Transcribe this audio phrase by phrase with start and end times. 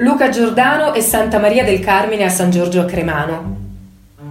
[0.00, 3.56] Luca Giordano e Santa Maria del Carmine a San Giorgio a Cremano.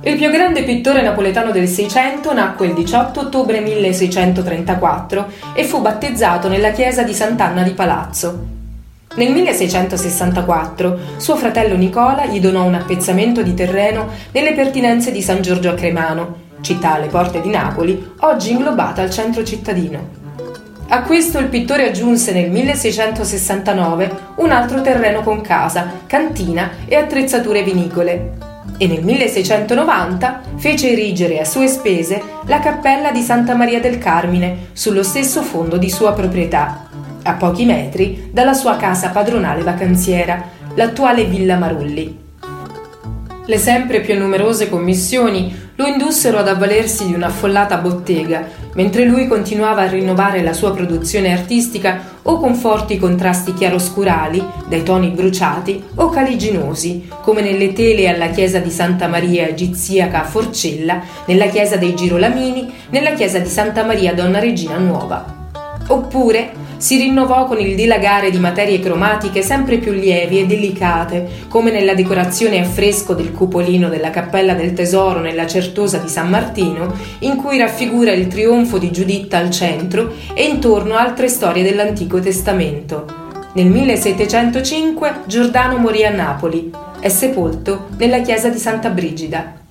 [0.01, 6.47] Il più grande pittore napoletano del Seicento nacque il 18 ottobre 1634 e fu battezzato
[6.47, 8.45] nella chiesa di Sant'Anna di Palazzo.
[9.13, 15.43] Nel 1664 suo fratello Nicola gli donò un appezzamento di terreno nelle pertinenze di San
[15.43, 20.18] Giorgio a Cremano, città alle porte di Napoli, oggi inglobata al centro cittadino.
[20.91, 27.61] A questo il pittore aggiunse nel 1669 un altro terreno con casa, cantina e attrezzature
[27.61, 28.37] vinicole.
[28.75, 34.69] E nel 1690 fece erigere a sue spese la cappella di Santa Maria del Carmine
[34.73, 36.87] sullo stesso fondo di sua proprietà,
[37.21, 40.41] a pochi metri dalla sua casa padronale vacanziera,
[40.73, 42.17] l'attuale Villa Marulli.
[43.45, 49.83] Le sempre più numerose commissioni lo indussero ad avvalersi di un'affollata bottega, mentre lui continuava
[49.83, 56.09] a rinnovare la sua produzione artistica o con forti contrasti chiaroscurali, dai toni bruciati o
[56.09, 61.95] caliginosi, come nelle tele alla chiesa di Santa Maria Egiziaca a Forcella, nella chiesa dei
[61.95, 65.38] Girolamini, nella chiesa di Santa Maria Donna Regina Nuova.
[65.91, 71.71] Oppure si rinnovò con il dilagare di materie cromatiche sempre più lievi e delicate, come
[71.71, 76.93] nella decorazione a fresco del cupolino della Cappella del Tesoro nella Certosa di San Martino,
[77.19, 83.05] in cui raffigura il trionfo di Giuditta al centro e intorno altre storie dell'Antico Testamento.
[83.53, 86.71] Nel 1705 Giordano morì a Napoli.
[86.99, 89.67] È sepolto nella chiesa di Santa Brigida.